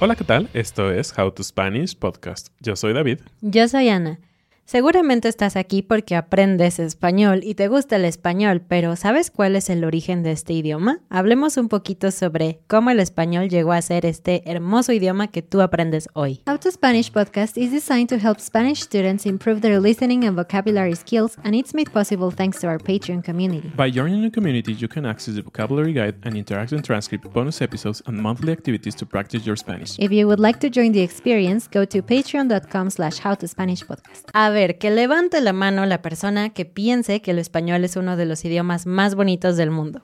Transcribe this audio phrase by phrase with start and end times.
[0.00, 0.48] Hola, ¿qué tal?
[0.54, 2.48] Esto es How to Spanish Podcast.
[2.60, 3.20] Yo soy David.
[3.40, 4.20] Yo soy Ana.
[4.70, 9.70] Seguramente estás aquí porque aprendes español y te gusta el español, pero ¿sabes cuál es
[9.70, 11.00] el origen de este idioma?
[11.08, 15.62] Hablemos un poquito sobre cómo el español llegó a ser este hermoso idioma que tú
[15.62, 16.42] aprendes hoy.
[16.46, 20.94] How to Spanish podcast is designed to help Spanish students improve their listening and vocabulary
[20.94, 23.72] skills, and it's made possible thanks to our Patreon community.
[23.74, 28.02] By joining the community, you can access the vocabulary guide and interactive transcript, bonus episodes,
[28.06, 29.98] and monthly activities to practice your Spanish.
[29.98, 34.24] If you would like to join the experience, go to patreon.com slash howtospanishpodcast.
[34.58, 38.26] Ver, que levante la mano la persona que piense que el español es uno de
[38.26, 40.02] los idiomas más bonitos del mundo.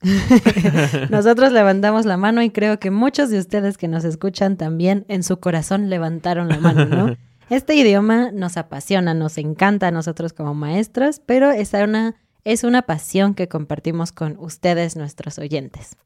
[1.10, 5.22] Nosotros levantamos la mano y creo que muchos de ustedes que nos escuchan también en
[5.22, 7.16] su corazón levantaron la mano, ¿no?
[7.50, 12.82] Este idioma nos apasiona, nos encanta a nosotros como maestros, pero es una, es una
[12.82, 15.96] pasión que compartimos con ustedes, nuestros oyentes.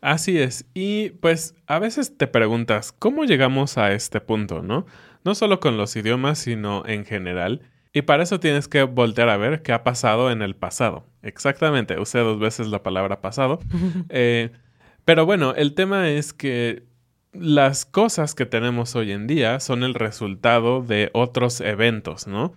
[0.00, 0.64] Así es.
[0.74, 4.86] Y pues a veces te preguntas, ¿cómo llegamos a este punto, no?
[5.24, 7.62] No solo con los idiomas, sino en general.
[7.92, 11.06] Y para eso tienes que voltear a ver qué ha pasado en el pasado.
[11.22, 13.60] Exactamente, usé dos veces la palabra pasado.
[14.10, 14.50] Eh,
[15.04, 16.84] pero bueno, el tema es que
[17.32, 22.54] las cosas que tenemos hoy en día son el resultado de otros eventos, ¿no?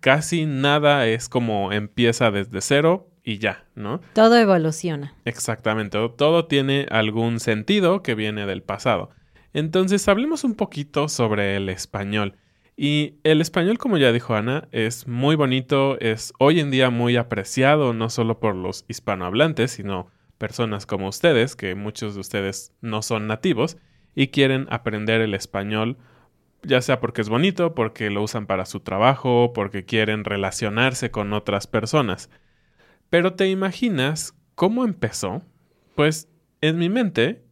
[0.00, 4.00] Casi nada es como empieza desde cero y ya, ¿no?
[4.12, 5.14] Todo evoluciona.
[5.24, 9.10] Exactamente, todo tiene algún sentido que viene del pasado.
[9.58, 12.36] Entonces, hablemos un poquito sobre el español.
[12.76, 17.16] Y el español, como ya dijo Ana, es muy bonito, es hoy en día muy
[17.16, 23.02] apreciado, no solo por los hispanohablantes, sino personas como ustedes, que muchos de ustedes no
[23.02, 23.78] son nativos
[24.14, 25.98] y quieren aprender el español,
[26.62, 31.32] ya sea porque es bonito, porque lo usan para su trabajo, porque quieren relacionarse con
[31.32, 32.30] otras personas.
[33.10, 35.42] Pero te imaginas cómo empezó?
[35.96, 36.28] Pues
[36.60, 37.47] en mi mente,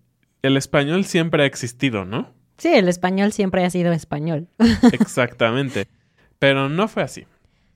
[0.47, 2.33] el español siempre ha existido, ¿no?
[2.59, 4.48] Sí, el español siempre ha sido español.
[4.93, 5.89] Exactamente.
[6.39, 7.27] Pero no fue así.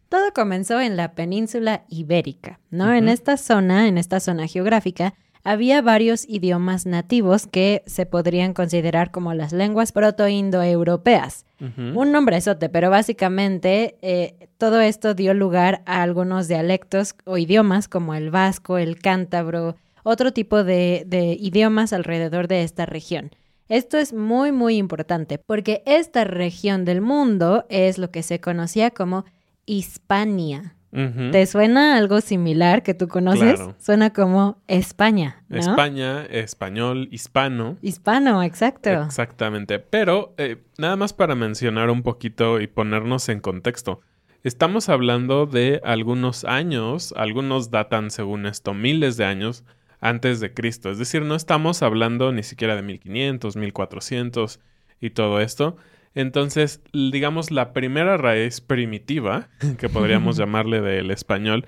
[0.09, 2.93] Todo comenzó en la península ibérica, ¿no?
[2.93, 5.15] En esta zona, en esta zona geográfica,
[5.45, 11.47] había varios idiomas nativos que se podrían considerar como las lenguas protoindoeuropeas.
[11.77, 18.15] Un nombrezote, pero básicamente eh, todo esto dio lugar a algunos dialectos o idiomas como
[18.15, 23.31] el vasco, el cántabro, otro tipo de, de idiomas alrededor de esta región.
[23.69, 28.91] Esto es muy, muy importante porque esta región del mundo es lo que se conocía
[28.91, 29.25] como
[29.65, 30.75] Hispania.
[30.91, 33.55] ¿Te suena algo similar que tú conoces?
[33.55, 33.77] Claro.
[33.79, 35.61] Suena como España, ¿no?
[35.61, 37.77] España, español, hispano.
[37.81, 39.05] Hispano, exacto.
[39.05, 39.79] Exactamente.
[39.79, 44.01] Pero eh, nada más para mencionar un poquito y ponernos en contexto.
[44.43, 49.63] Estamos hablando de algunos años, algunos datan según esto miles de años
[50.01, 50.91] antes de Cristo.
[50.91, 54.61] Es decir, no estamos hablando ni siquiera de 1500, 1400
[55.01, 55.77] y todo esto.
[56.15, 59.49] Entonces, digamos, la primera raíz primitiva,
[59.79, 61.67] que podríamos llamarle del español,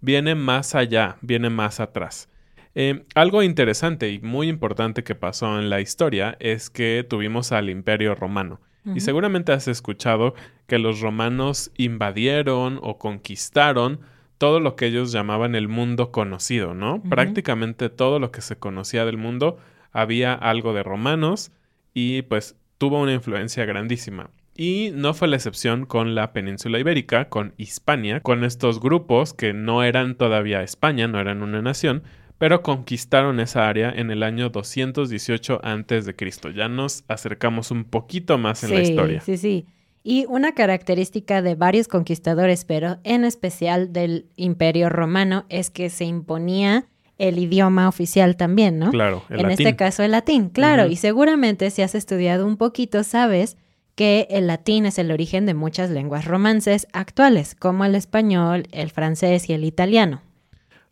[0.00, 2.28] viene más allá, viene más atrás.
[2.74, 7.70] Eh, algo interesante y muy importante que pasó en la historia es que tuvimos al
[7.70, 8.60] Imperio Romano.
[8.94, 10.34] Y seguramente has escuchado
[10.66, 14.00] que los romanos invadieron o conquistaron
[14.38, 17.02] todo lo que ellos llamaban el mundo conocido, ¿no?
[17.08, 19.58] Prácticamente todo lo que se conocía del mundo
[19.92, 21.50] había algo de romanos
[21.92, 24.30] y pues tuvo una influencia grandísima.
[24.56, 29.52] Y no fue la excepción con la península ibérica, con Hispania, con estos grupos que
[29.52, 32.02] no eran todavía España, no eran una nación,
[32.38, 36.50] pero conquistaron esa área en el año 218 antes de Cristo.
[36.50, 39.20] Ya nos acercamos un poquito más en la Sí, historia.
[39.20, 39.66] Sí, sí.
[40.02, 46.04] Y una característica de varios conquistadores, pero en especial del Imperio Romano, es que se
[46.04, 46.86] imponía
[47.18, 48.90] el idioma oficial también, ¿no?
[48.90, 49.66] Claro, el en latín.
[49.66, 50.86] este caso el latín, claro.
[50.86, 53.56] Y seguramente si has estudiado un poquito, sabes
[53.96, 58.90] que el latín es el origen de muchas lenguas romances actuales, como el español, el
[58.90, 60.22] francés y el italiano.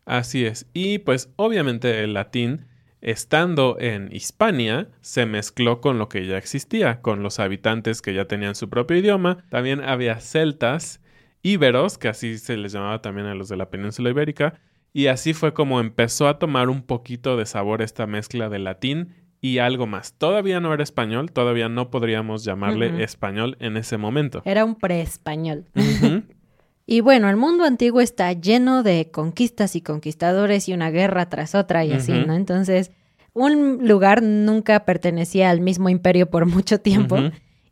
[0.05, 0.65] Así es.
[0.73, 2.65] Y pues obviamente el latín,
[3.01, 8.25] estando en Hispania, se mezcló con lo que ya existía, con los habitantes que ya
[8.25, 9.45] tenían su propio idioma.
[9.49, 11.01] También había celtas,
[11.41, 14.59] íberos, que así se les llamaba también a los de la península ibérica.
[14.93, 19.13] Y así fue como empezó a tomar un poquito de sabor esta mezcla de latín
[19.41, 20.13] y algo más.
[20.13, 24.41] Todavía no era español, todavía no podríamos llamarle español en ese momento.
[24.45, 25.65] Era un preespañol.
[25.75, 26.23] Ujú.
[26.89, 31.53] Y bueno, el mundo antiguo está lleno de conquistas y conquistadores y una guerra tras
[31.53, 32.13] otra y así.
[32.13, 32.33] ¿no?
[32.33, 32.91] Entonces,
[33.33, 37.17] un lugar nunca pertenecía al mismo imperio por mucho tiempo.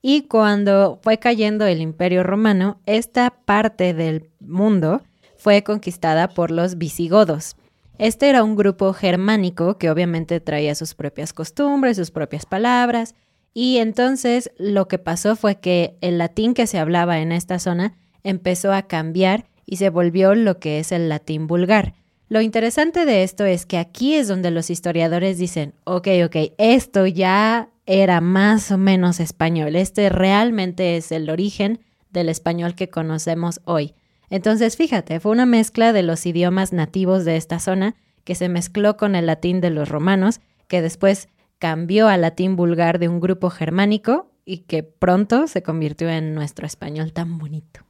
[0.01, 5.01] Y cuando fue cayendo el imperio romano, esta parte del mundo
[5.37, 7.55] fue conquistada por los visigodos.
[7.97, 13.15] Este era un grupo germánico que obviamente traía sus propias costumbres, sus propias palabras,
[13.53, 17.95] y entonces lo que pasó fue que el latín que se hablaba en esta zona
[18.25, 21.93] empezó a cambiar y se volvió lo que es el latín vulgar.
[22.27, 27.05] Lo interesante de esto es que aquí es donde los historiadores dicen, ok, ok, esto
[27.05, 31.79] ya era más o menos español, este realmente es el origen
[32.09, 33.93] del español que conocemos hoy.
[34.31, 38.97] Entonces, fíjate, fue una mezcla de los idiomas nativos de esta zona que se mezcló
[38.97, 41.29] con el latín de los romanos, que después
[41.59, 46.65] cambió al latín vulgar de un grupo germánico y que pronto se convirtió en nuestro
[46.67, 47.81] español tan bonito.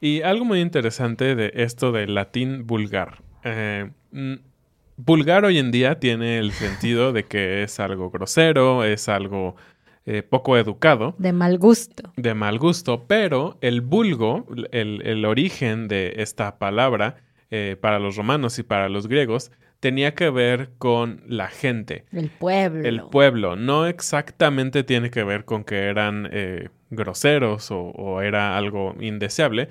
[0.00, 3.22] Y algo muy interesante de esto del latín vulgar.
[3.44, 4.34] Eh, mm,
[4.96, 9.56] vulgar hoy en día tiene el sentido de que es algo grosero, es algo
[10.06, 12.12] eh, poco educado, De mal gusto.
[12.16, 17.16] de mal gusto, pero el vulgo, el, el origen de esta palabra
[17.50, 22.04] eh, para los romanos y para los griegos, tenía que ver con la gente.
[22.12, 22.88] El pueblo.
[22.88, 28.56] El pueblo no exactamente tiene que ver con que eran eh, groseros o, o era
[28.56, 29.70] algo indeseable,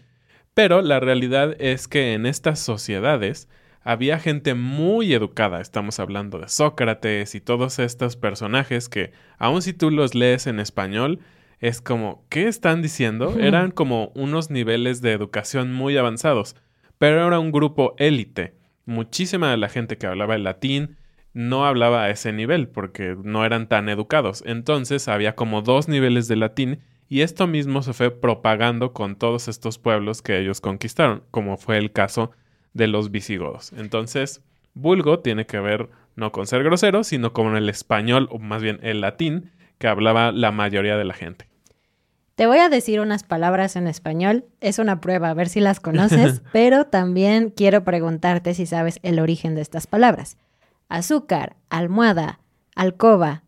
[0.54, 3.48] pero la realidad es que en estas sociedades
[3.88, 5.62] había gente muy educada.
[5.62, 10.59] Estamos hablando de Sócrates y todos estos personajes que, aun si tú los lees en
[10.59, 11.19] español,
[11.59, 13.37] es como, ¿qué están diciendo?
[13.40, 16.56] Eran como unos niveles de educación muy avanzados,
[16.97, 18.56] pero era un grupo élite.
[18.88, 20.96] Muchísima de la gente que hablaba el latín
[21.34, 24.44] no hablaba a ese nivel porque no eran tan educados.
[24.46, 26.80] Entonces había como dos niveles de latín
[27.10, 31.78] y esto mismo se fue propagando con todos estos pueblos que ellos conquistaron, como fue
[31.78, 32.32] el caso
[32.74, 33.74] de los visigodos.
[33.74, 34.42] Entonces,
[34.74, 38.80] vulgo tiene que ver no con ser grosero, sino con el español, o más bien
[38.84, 41.50] el latín, que hablaba la mayoría de la gente.
[42.38, 44.46] Te voy a decir unas palabras en español.
[44.62, 49.18] Es una prueba, a ver si las conoces, pero también quiero preguntarte si sabes el
[49.18, 50.38] origen de estas palabras.
[50.88, 52.40] Azúcar, almohada,
[52.76, 53.42] alcoba.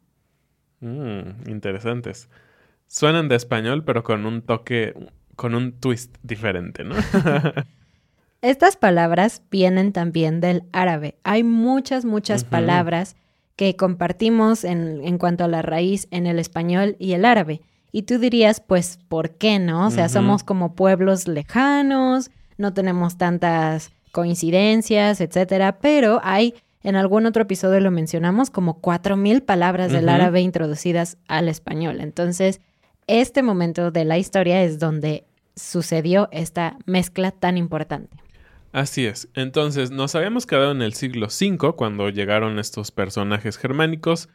[0.80, 2.30] Mm, interesantes.
[2.88, 4.96] Suenan de español, pero con un toque,
[5.36, 6.96] con un twist diferente, ¿no?
[8.42, 11.20] Estas palabras vienen también del árabe.
[11.24, 13.18] Hay muchas, muchas palabras
[13.56, 17.62] que compartimos en, en cuanto a la raíz en el español y el árabe.
[17.92, 19.88] Y tú dirías, pues, ¿por qué no?
[19.88, 26.54] O sea, somos como pueblos lejanos, no tenemos tantas coincidencias, etcétera, pero hay,
[26.84, 32.00] en algún otro episodio lo mencionamos, como cuatro mil palabras del árabe introducidas al español.
[32.02, 32.62] Entonces,
[33.08, 38.18] este momento de la historia es donde sucedió esta mezcla tan importante.
[38.72, 39.30] Así es.
[39.34, 44.30] Entonces, nos habíamos quedado en el siglo V cuando llegaron estos personajes germánicos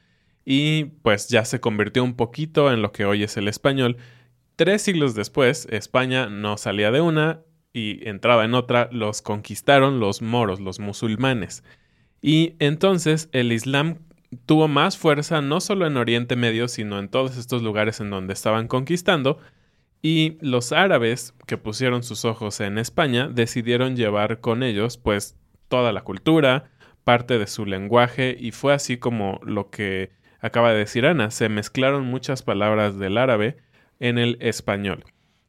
[0.45, 3.97] y pues ya se convirtió un poquito en lo que hoy es el español.
[4.57, 7.41] Tres siglos después, España no salía de una
[7.73, 11.65] y entraba en otra, los conquistaron los moros, los musulmanes.
[12.23, 13.99] Y entonces el Islam
[14.47, 18.33] tuvo más fuerza no solo en Oriente Medio, sino en todos estos lugares en donde
[18.33, 19.39] estaban conquistando,
[20.03, 25.35] y los árabes que pusieron sus ojos en España decidieron llevar con ellos pues
[25.69, 26.71] toda la cultura,
[27.05, 30.11] parte de su lenguaje y fue así como lo que
[30.45, 33.57] acaba de decir Ana, se mezclaron muchas palabras del árabe
[33.99, 35.05] en el español.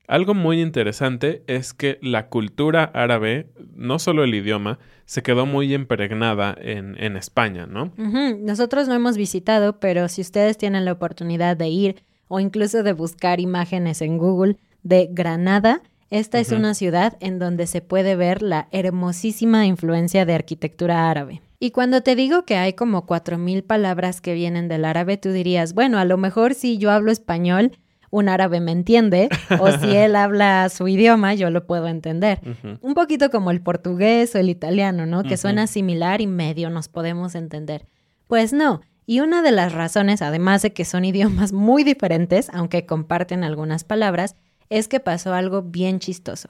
[0.07, 5.73] Algo muy interesante es que la cultura árabe, no solo el idioma, se quedó muy
[5.73, 7.91] impregnada en, en España, ¿no?
[7.97, 12.93] Nosotros no hemos visitado, pero si ustedes tienen la oportunidad de ir o incluso de
[12.93, 15.81] buscar imágenes en Google de Granada.
[16.11, 21.41] Esta es una ciudad en donde se puede ver la hermosísima influencia de arquitectura árabe.
[21.59, 25.31] Y cuando te digo que hay como cuatro mil palabras que vienen del árabe, tú
[25.31, 27.77] dirías, bueno, a lo mejor si yo hablo español,
[28.11, 32.39] un árabe me entiende, o si él habla su idioma, yo lo puedo entender.
[32.81, 35.23] Un poquito como el portugués o el italiano, ¿no?
[35.23, 37.87] Que suena similar y medio nos podemos entender.
[38.27, 42.85] Pues no, y una de las razones, además de que son idiomas muy diferentes, aunque
[42.85, 44.35] comparten algunas palabras,
[44.69, 46.49] es que pasó algo bien chistoso.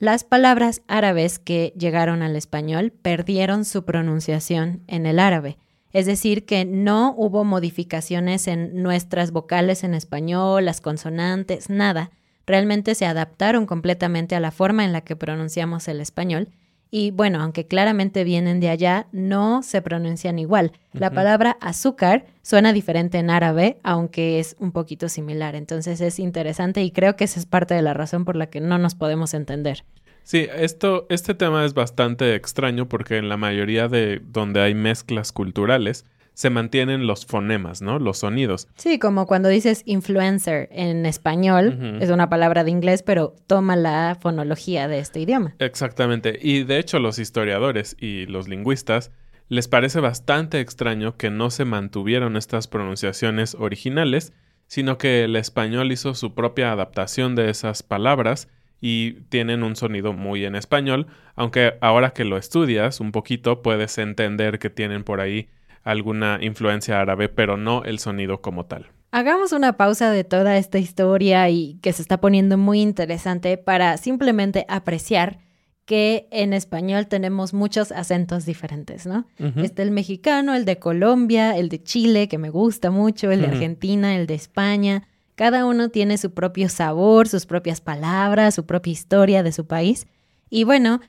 [0.00, 5.58] Las palabras árabes que llegaron al español perdieron su pronunciación en el árabe.
[5.92, 12.12] Es decir, que no hubo modificaciones en nuestras vocales en español, las consonantes, nada.
[12.46, 16.48] Realmente se adaptaron completamente a la forma en la que pronunciamos el español
[16.90, 20.72] y bueno, aunque claramente vienen de allá, no se pronuncian igual.
[20.92, 25.54] La palabra azúcar suena diferente en árabe, aunque es un poquito similar.
[25.54, 28.60] Entonces es interesante y creo que esa es parte de la razón por la que
[28.60, 29.84] no nos podemos entender.
[30.22, 35.32] Sí, esto, este tema es bastante extraño porque en la mayoría de donde hay mezclas
[35.32, 36.04] culturales,
[36.38, 37.98] se mantienen los fonemas, ¿no?
[37.98, 38.68] Los sonidos.
[38.76, 44.16] Sí, como cuando dices influencer en español, es una palabra de inglés, pero toma la
[44.20, 45.56] fonología de este idioma.
[45.58, 46.38] Exactamente.
[46.40, 49.10] Y de hecho los historiadores y los lingüistas
[49.48, 54.32] les parece bastante extraño que no se mantuvieron estas pronunciaciones originales,
[54.68, 58.46] sino que el español hizo su propia adaptación de esas palabras
[58.80, 63.98] y tienen un sonido muy en español, aunque ahora que lo estudias un poquito puedes
[63.98, 65.48] entender que tienen por ahí
[65.90, 68.86] alguna influencia árabe, pero no el sonido como tal.
[69.10, 73.96] Hagamos una pausa de toda esta historia y que se está poniendo muy interesante para
[73.96, 75.38] simplemente apreciar
[75.86, 79.26] que en español tenemos muchos acentos diferentes, ¿no?
[79.38, 83.46] Está el mexicano, el de Colombia, el de Chile, que me gusta mucho, el de
[83.46, 85.08] Argentina, el de España.
[85.34, 90.06] Cada uno tiene su propio sabor, sus propias palabras, su propia historia de su país.
[90.50, 91.00] Y bueno,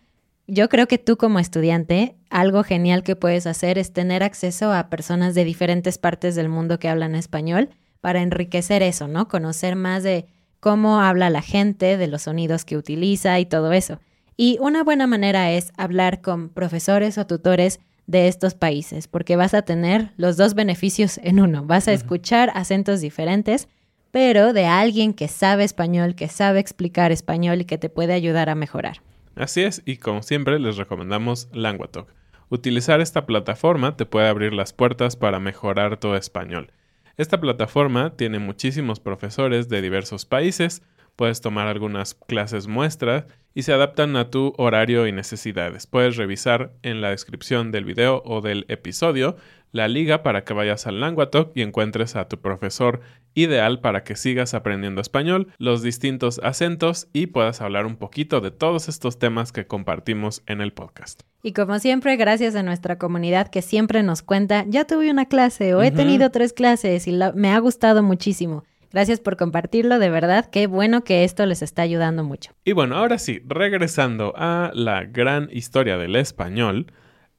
[0.50, 4.89] yo creo que tú como estudiante, algo genial que puedes hacer es tener acceso a
[4.89, 7.70] personas de diferentes partes del mundo que hablan español
[8.01, 9.27] para enriquecer eso, ¿no?
[9.27, 10.27] Conocer más de
[10.60, 14.00] cómo habla la gente, de los sonidos que utiliza y todo eso.
[14.38, 19.53] Y una buena manera es hablar con profesores o tutores de estos países, porque vas
[19.53, 21.63] a tener los dos beneficios en uno.
[21.65, 23.68] Vas a escuchar acentos diferentes,
[24.12, 28.50] pero de alguien que sabe español, que sabe explicar español y que te puede ayudar
[28.50, 29.01] a mejorar.
[29.36, 32.14] Así es, y como siempre les recomendamos Languatalk.
[32.50, 36.72] Utilizar esta plataforma te puede abrir las puertas para mejorar tu español.
[37.16, 40.82] Esta plataforma tiene muchísimos profesores de diversos países,
[41.16, 45.86] puedes tomar algunas clases muestras y se adaptan a tu horario y necesidades.
[45.86, 49.36] Puedes revisar en la descripción del video o del episodio
[49.72, 53.02] la liga para que vayas al Languatalk y encuentres a tu profesor
[53.36, 58.52] ideal para que sigas aprendiendo español, los distintos acentos y puedas hablar un poquito de
[58.52, 61.22] todos estos temas que compartimos en el podcast.
[61.42, 65.74] Y como siempre, gracias a nuestra comunidad que siempre nos cuenta, ya tuve una clase
[65.74, 68.64] o he tenido tres clases y me ha gustado muchísimo.
[68.92, 72.54] Gracias por compartirlo, de verdad, qué bueno que esto les está ayudando mucho.
[72.66, 76.88] Y bueno, ahora sí, regresando a la gran historia del español,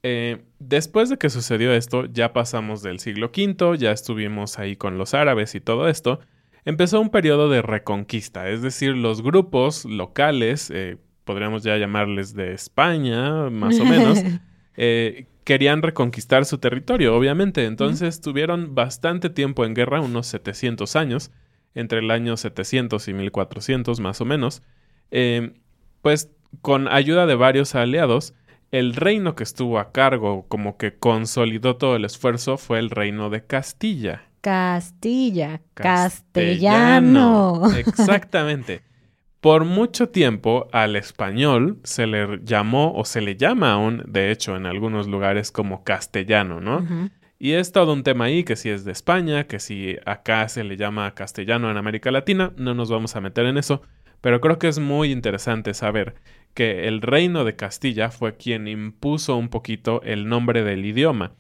[0.03, 4.97] eh, después de que sucedió esto, ya pasamos del siglo V, ya estuvimos ahí con
[4.97, 6.21] los árabes y todo esto,
[6.65, 12.55] empezó un periodo de reconquista, es decir, los grupos locales, eh, podríamos ya llamarles de
[12.55, 14.19] España, más o menos,
[14.77, 17.67] eh, querían reconquistar su territorio, obviamente.
[17.67, 21.31] Entonces tuvieron bastante tiempo en guerra, unos 700 años,
[21.75, 24.63] entre el año 700 y 1400 más o menos.
[26.03, 26.31] pues
[26.63, 28.35] con ayuda de varios aliados,
[28.71, 33.31] el reino que estuvo a cargo, como que consolidó todo el esfuerzo, fue el reino
[33.31, 34.23] de Castilla.
[34.41, 37.63] Castilla, castellano.
[37.77, 38.83] Exactamente.
[39.41, 44.57] Por mucho tiempo al español se le llamó o se le llama aún, de hecho,
[44.57, 46.87] en algunos lugares como castellano, ¿no?
[47.39, 50.63] Y es todo un tema ahí, que si es de España, que si acá se
[50.63, 53.81] le llama castellano en América Latina, no nos vamos a meter en eso,
[54.21, 56.17] pero creo que es muy interesante saber
[56.55, 61.33] que el reino de Castilla fue quien impuso un poquito el nombre del idioma.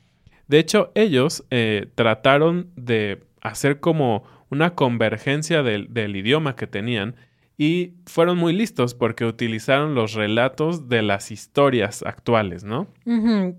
[0.48, 7.14] De hecho, ellos eh, trataron de hacer como una convergencia del, del idioma que tenían
[7.60, 12.86] y fueron muy listos porque utilizaron los relatos de las historias actuales, ¿no?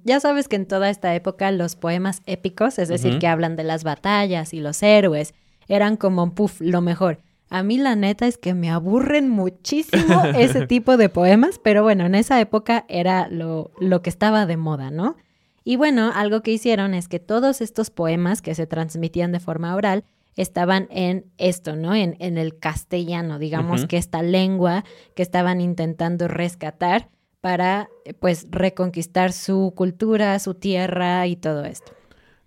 [0.04, 3.64] Ya sabes que en toda esta época los poemas épicos, es decir, que hablan de
[3.64, 5.36] las batallas y los héroes,
[5.68, 7.20] eran como, puff, lo mejor.
[7.52, 12.06] A mí la neta es que me aburren muchísimo ese tipo de poemas, pero bueno,
[12.06, 15.18] en esa época era lo, lo que estaba de moda, ¿no?
[15.66, 19.76] Y bueno, algo que hicieron es que todos estos poemas que se transmitían de forma
[19.76, 20.06] oral
[20.38, 21.94] estaban en esto, ¿no?
[21.94, 27.10] En, en el castellano, digamos que esta lengua que estaban intentando rescatar
[27.42, 27.90] para,
[28.22, 31.92] pues, reconquistar su cultura, su tierra y todo esto.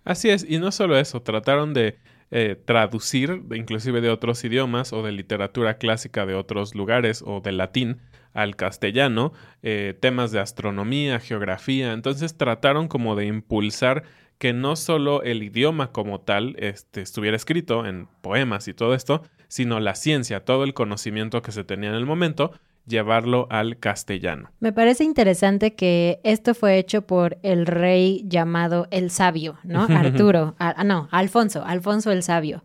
[0.03, 1.99] Así es, y no solo eso, trataron de
[2.31, 7.51] eh, traducir, inclusive de otros idiomas o de literatura clásica de otros lugares o de
[7.51, 7.97] latín
[8.33, 9.31] al castellano,
[9.63, 14.03] eh, temas de astronomía, geografía, entonces trataron como de impulsar
[14.37, 19.23] que no solo el idioma como tal este, estuviera escrito en poemas y todo esto,
[19.47, 22.51] sino la ciencia, todo el conocimiento que se tenía en el momento,
[22.85, 24.49] llevarlo al castellano.
[24.59, 29.83] Me parece interesante que esto fue hecho por el rey llamado el Sabio, ¿no?
[29.89, 32.63] Arturo, ah, no, Alfonso, Alfonso el Sabio.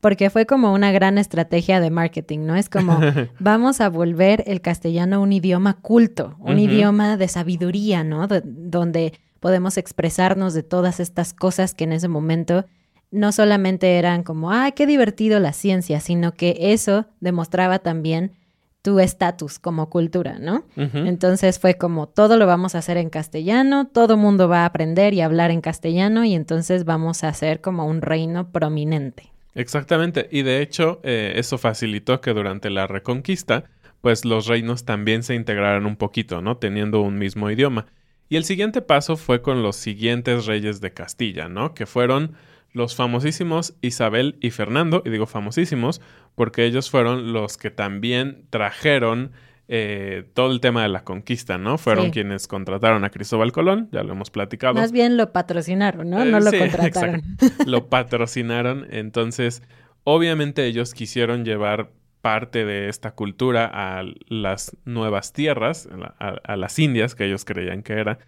[0.00, 2.56] Porque fue como una gran estrategia de marketing, ¿no?
[2.56, 2.98] Es como,
[3.38, 8.26] vamos a volver el castellano un idioma culto, un idioma de sabiduría, ¿no?
[8.26, 12.64] donde podemos expresarnos de todas estas cosas que en ese momento
[13.12, 18.32] no solamente eran como, ah, qué divertido la ciencia, sino que eso demostraba también
[18.82, 20.64] tu estatus como cultura, ¿no?
[20.76, 25.14] Entonces fue como, todo lo vamos a hacer en castellano, todo mundo va a aprender
[25.14, 29.32] y hablar en castellano y entonces vamos a ser como un reino prominente.
[29.54, 33.64] Exactamente, y de hecho eh, eso facilitó que durante la reconquista,
[34.00, 36.56] pues los reinos también se integraran un poquito, ¿no?
[36.56, 37.86] Teniendo un mismo idioma.
[38.28, 41.74] Y el siguiente paso fue con los siguientes reyes de Castilla, ¿no?
[41.74, 42.32] Que fueron
[42.72, 46.00] los famosísimos Isabel y Fernando, y digo famosísimos
[46.34, 49.32] porque ellos fueron los que también trajeron
[49.68, 51.78] eh, todo el tema de la conquista, ¿no?
[51.78, 54.74] Fueron quienes contrataron a Cristóbal Colón, ya lo hemos platicado.
[54.74, 56.24] Más bien lo patrocinaron, ¿no?
[56.24, 57.22] no lo eh, contrataron.
[57.66, 59.62] lo patrocinaron, entonces
[60.04, 67.14] obviamente ellos quisieron llevar parte de esta cultura a las nuevas tierras, a, las Indias,
[67.14, 68.18] que ellos creían que era.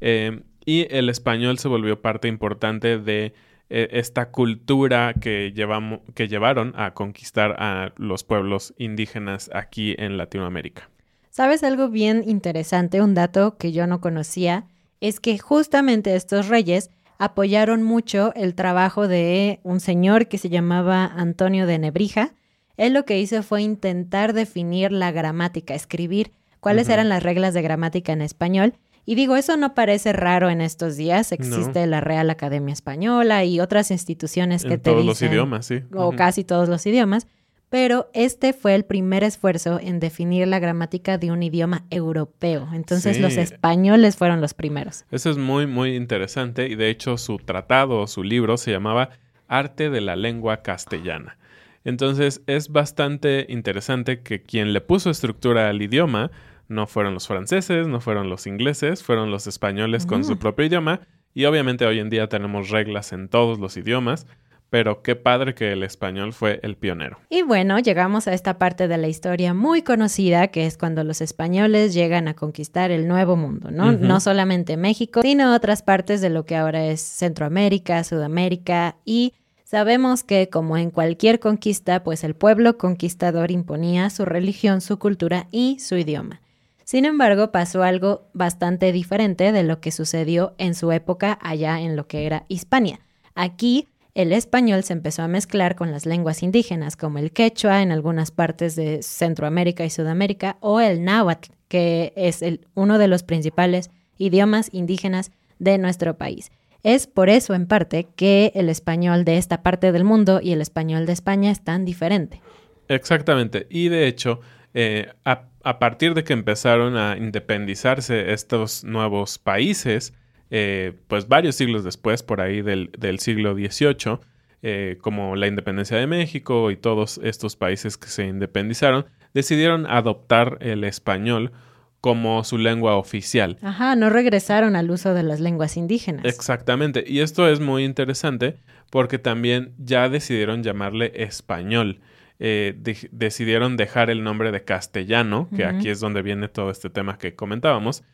[0.00, 3.32] Eh, y el español se volvió parte importante de
[3.70, 10.16] eh, esta cultura que, llevamos, que llevaron a conquistar a los pueblos indígenas aquí en
[10.16, 10.88] Latinoamérica.
[11.30, 13.00] ¿Sabes algo bien interesante?
[13.00, 14.66] Un dato que yo no conocía
[15.00, 21.04] es que justamente estos reyes apoyaron mucho el trabajo de un señor que se llamaba
[21.04, 22.32] Antonio de Nebrija,
[22.78, 27.62] él lo que hizo fue intentar definir la gramática, escribir cuáles eran las reglas de
[27.62, 28.74] gramática en español.
[29.08, 31.32] Y digo, eso no parece raro en estos días.
[31.32, 35.80] Existe la Real Academia Española y otras instituciones que te todos los idiomas, sí.
[35.94, 37.26] O casi todos los idiomas.
[37.70, 42.68] Pero este fue el primer esfuerzo en definir la gramática de un idioma europeo.
[42.74, 45.06] Entonces los españoles fueron los primeros.
[45.10, 46.68] Eso es muy, muy interesante.
[46.68, 49.08] Y de hecho su tratado, su libro, se llamaba
[49.46, 51.38] Arte de la Lengua Castellana.
[51.82, 56.30] Entonces es bastante interesante que quien le puso estructura al idioma
[56.68, 61.00] no fueron los franceses, no fueron los ingleses, fueron los españoles con su propio idioma.
[61.34, 64.26] Y obviamente hoy en día tenemos reglas en todos los idiomas,
[64.70, 67.18] pero qué padre que el español fue el pionero.
[67.30, 71.20] Y bueno, llegamos a esta parte de la historia muy conocida, que es cuando los
[71.20, 73.92] españoles llegan a conquistar el nuevo mundo, ¿no?
[73.92, 79.34] No solamente México, sino otras partes de lo que ahora es Centroamérica, Sudamérica y
[79.70, 85.46] Sabemos que, como en cualquier conquista, pues el pueblo conquistador imponía su religión, su cultura
[85.50, 86.40] y su idioma.
[86.88, 91.96] Sin embargo, pasó algo bastante diferente de lo que sucedió en su época allá en
[91.96, 93.00] lo que era Hispania.
[93.34, 97.92] Aquí, el español se empezó a mezclar con las lenguas indígenas, como el quechua en
[97.92, 103.90] algunas partes de Centroamérica y Sudamérica, o el náhuatl, que es uno de los principales
[104.16, 106.50] idiomas indígenas de nuestro país.
[106.84, 110.62] Es por eso, en parte, que el español de esta parte del mundo y el
[110.62, 112.40] español de España es tan diferente.
[112.88, 113.66] Exactamente.
[113.68, 114.40] Y de hecho,
[114.74, 120.14] eh, a, partir de que empezaron a independizarse estos nuevos países,
[120.50, 124.18] eh, pues varios siglos después, por ahí del, siglo XVIII,
[124.62, 130.58] eh, como la independencia de México y todos estos países que se independizaron, decidieron adoptar
[130.60, 131.52] el español
[132.00, 133.58] como su lengua oficial.
[133.62, 136.24] Ajá, no regresaron al uso de las lenguas indígenas.
[136.24, 138.56] Exactamente, y esto es muy interesante
[138.90, 142.00] porque también ya decidieron llamarle español.
[142.40, 146.88] Eh, de decidieron dejar el nombre de castellano, que aquí es donde viene todo este
[146.88, 148.04] tema que comentábamos,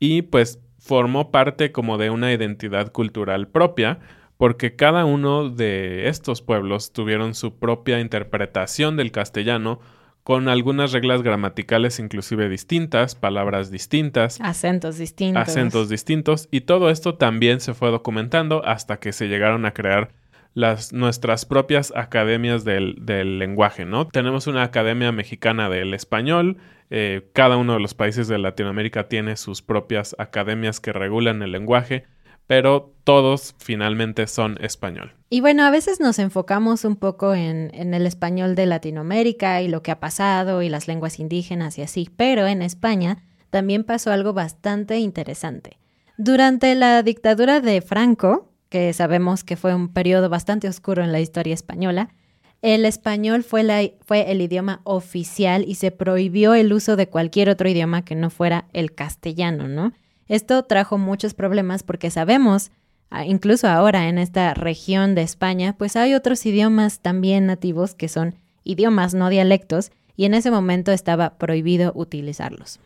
[0.00, 4.00] y pues formó parte como de una identidad cultural propia,
[4.36, 9.80] porque cada uno de estos pueblos tuvieron su propia interpretación del castellano,
[10.24, 15.48] con algunas reglas gramaticales inclusive distintas, palabras distintas, acentos distintos.
[15.48, 20.10] Acentos distintos y todo esto también se fue documentando hasta que se llegaron a crear
[20.54, 24.06] las, nuestras propias academias del, del lenguaje, ¿no?
[24.08, 26.58] Tenemos una academia mexicana del español,
[26.90, 31.52] eh, cada uno de los países de Latinoamérica tiene sus propias academias que regulan el
[31.52, 32.04] lenguaje,
[32.46, 35.12] pero todos finalmente son español.
[35.28, 39.68] Y bueno, a veces nos enfocamos un poco en, en, el español de Latinoamérica y
[39.68, 44.10] lo que ha pasado y las lenguas indígenas y así, pero en España también pasó
[44.10, 45.78] algo bastante interesante.
[46.16, 51.20] Durante la dictadura de Franco, que sabemos que fue un periodo bastante oscuro en la
[51.20, 52.10] historia española,
[52.60, 57.50] el español fue, la, fue el idioma oficial y se prohibió el uso de cualquier
[57.50, 59.92] otro idioma que no fuera el castellano, ¿no?
[60.26, 62.70] Esto trajo muchos problemas porque sabemos,
[63.10, 68.08] ah, incluso ahora en esta región de España, pues hay otros idiomas también nativos que
[68.08, 72.80] son idiomas, no dialectos, y en ese momento estaba prohibido utilizarlos.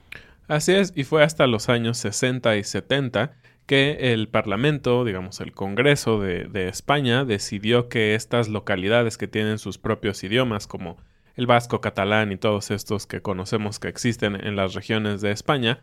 [0.49, 3.33] Así es, y fue hasta los años 60 y 70
[3.67, 9.79] que el Parlamento, digamos el Congreso de, España, decidió que estas localidades que tienen sus
[9.79, 10.97] propios idiomas, como
[11.37, 15.83] el vasco, catalán y todos estos que conocemos que existen en las regiones de España,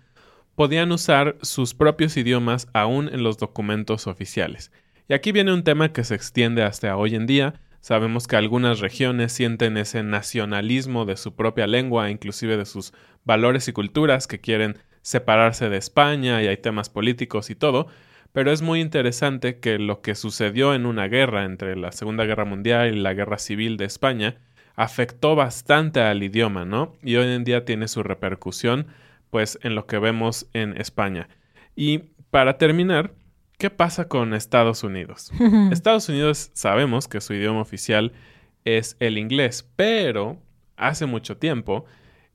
[0.55, 4.71] podían usar sus propios idiomas aún en los documentos oficiales.
[5.07, 7.61] Y aquí viene un tema que se extiende hasta hoy en día.
[7.79, 13.67] Sabemos que algunas regiones sienten ese nacionalismo de su propia lengua, inclusive de sus valores
[13.67, 17.87] y culturas, que quieren separarse de España y hay temas políticos y todo,
[18.31, 22.45] pero es muy interesante que lo que sucedió en una guerra entre la Segunda Guerra
[22.45, 24.37] Mundial y la Guerra Civil de España
[24.75, 26.93] afectó bastante al idioma, ¿no?
[27.03, 28.87] Y hoy en día tiene su repercusión
[29.29, 31.27] pues en lo que vemos en España.
[31.75, 31.99] Y
[32.31, 33.13] para terminar,
[33.57, 35.31] ¿qué pasa con Estados Unidos?
[35.71, 38.13] Estados Unidos sabemos que su idioma oficial
[38.65, 40.37] es el inglés, pero
[40.77, 41.85] hace mucho tiempo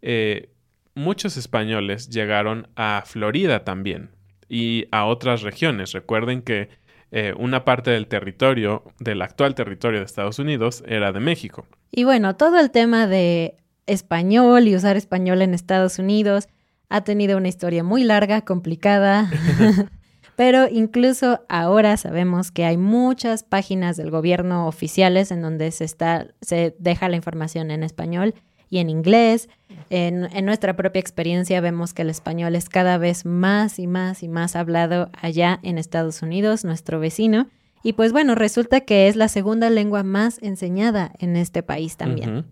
[0.02, 0.50] eh,
[0.94, 4.10] muchos españoles llegaron a Florida también
[4.48, 5.92] y a otras regiones.
[5.92, 6.68] Recuerden que
[7.10, 11.66] eh, una parte del territorio, del actual territorio de Estados Unidos, era de México.
[11.90, 16.48] Y bueno, todo el tema de español y usar español en Estados Unidos
[16.88, 19.30] ha tenido una historia muy larga, complicada,
[20.36, 26.28] pero incluso ahora sabemos que hay muchas páginas del gobierno oficiales en donde se, está,
[26.40, 28.34] se deja la información en español
[28.70, 29.48] y en inglés.
[29.90, 34.22] En, en, nuestra propia experiencia vemos que el español es cada vez más y más
[34.22, 37.48] y más hablado allá en Estados Unidos, nuestro vecino.
[37.82, 42.46] Y pues bueno, resulta que es la segunda lengua más enseñada en este país también.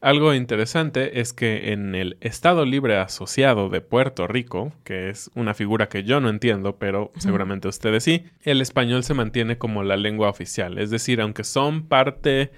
[0.00, 5.54] Algo interesante es que en el Estado Libre Asociado de Puerto Rico, que es una
[5.54, 9.96] figura que yo no entiendo, pero seguramente ustedes sí, el español se mantiene como la
[9.96, 10.78] lengua oficial.
[10.78, 12.50] Es decir, aunque son parte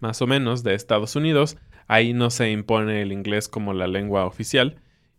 [0.00, 4.26] más o menos de Estados Unidos, ahí no se impone el inglés como la lengua
[4.26, 4.76] oficial.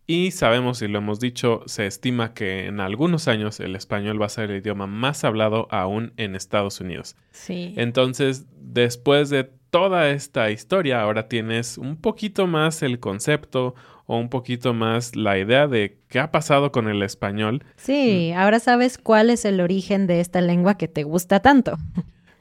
[0.08, 4.26] Y sabemos, y lo hemos dicho, se estima que en algunos años el español va
[4.26, 7.16] a ser el idioma más hablado aún en Estados Unidos.
[7.32, 7.74] Sí.
[7.76, 13.74] Entonces, después de toda esta historia, ahora tienes un poquito más el concepto
[14.06, 17.64] o un poquito más la idea de qué ha pasado con el español.
[17.74, 21.76] Sí, ahora sabes cuál es el origen de esta lengua que te gusta tanto.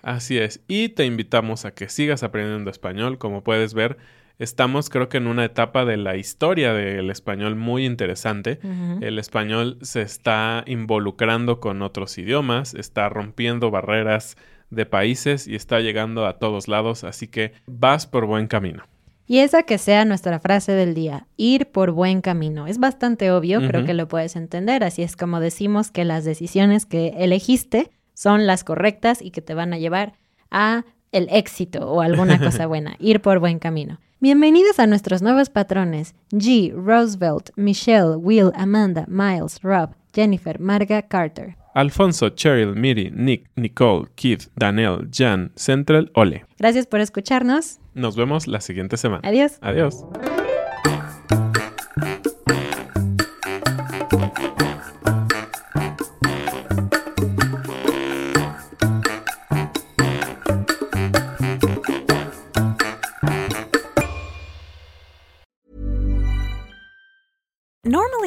[0.05, 3.17] Así es, y te invitamos a que sigas aprendiendo español.
[3.17, 3.97] Como puedes ver,
[4.37, 8.59] estamos creo que en una etapa de la historia del español muy interesante.
[9.01, 14.37] El español se está involucrando con otros idiomas, está rompiendo barreras
[14.69, 18.83] de países y está llegando a todos lados, así que vas por buen camino.
[19.25, 22.67] Y esa que sea nuestra frase del día, ir por buen camino.
[22.67, 26.85] Es bastante obvio, creo que lo puedes entender, así es como decimos que las decisiones
[26.85, 30.13] que elegiste son las correctas y que te van a llevar
[30.49, 33.99] a el éxito o alguna cosa buena, ir por buen camino.
[34.19, 41.55] Bienvenidos a nuestros nuevos patrones, G, Roosevelt, Michelle, Will, Amanda, Miles, Rob, Jennifer, Marga, Carter.
[41.75, 46.45] Alfonso, Cheryl, Miri, Nick, Nicole, Keith, Daniel, Jan, Central, Ole.
[46.57, 47.79] Gracias por escucharnos.
[47.93, 49.27] Nos vemos la siguiente semana.
[49.27, 49.57] Adiós.
[49.61, 50.05] Adiós.